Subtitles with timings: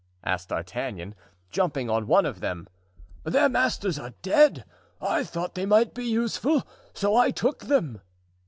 [0.23, 1.13] asked D'Artagnan,
[1.51, 2.67] jumping on one of them.
[3.23, 4.65] "Their masters are dead!
[4.99, 8.01] I thought they might be useful, so I took them."